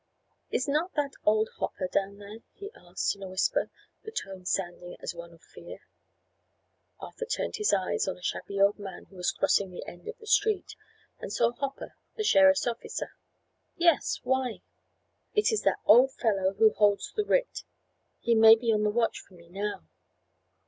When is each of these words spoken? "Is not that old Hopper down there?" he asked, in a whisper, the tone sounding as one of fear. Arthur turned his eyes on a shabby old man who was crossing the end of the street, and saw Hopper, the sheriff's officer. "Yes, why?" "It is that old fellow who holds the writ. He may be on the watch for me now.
"Is 0.49 0.67
not 0.67 0.95
that 0.95 1.13
old 1.25 1.47
Hopper 1.59 1.87
down 1.87 2.17
there?" 2.17 2.39
he 2.55 2.71
asked, 2.73 3.15
in 3.15 3.21
a 3.21 3.27
whisper, 3.29 3.69
the 4.03 4.09
tone 4.09 4.47
sounding 4.47 4.97
as 4.99 5.13
one 5.13 5.31
of 5.31 5.43
fear. 5.43 5.77
Arthur 6.99 7.27
turned 7.27 7.57
his 7.57 7.71
eyes 7.71 8.07
on 8.07 8.17
a 8.17 8.23
shabby 8.23 8.59
old 8.59 8.79
man 8.79 9.05
who 9.05 9.15
was 9.15 9.29
crossing 9.31 9.69
the 9.69 9.85
end 9.85 10.07
of 10.07 10.17
the 10.17 10.25
street, 10.25 10.75
and 11.19 11.31
saw 11.31 11.51
Hopper, 11.51 11.93
the 12.15 12.23
sheriff's 12.23 12.65
officer. 12.65 13.11
"Yes, 13.75 14.19
why?" 14.23 14.63
"It 15.35 15.51
is 15.51 15.61
that 15.65 15.77
old 15.85 16.13
fellow 16.13 16.53
who 16.53 16.71
holds 16.73 17.11
the 17.15 17.23
writ. 17.23 17.63
He 18.19 18.33
may 18.33 18.55
be 18.55 18.73
on 18.73 18.81
the 18.81 18.89
watch 18.89 19.19
for 19.19 19.35
me 19.35 19.49
now. 19.49 19.87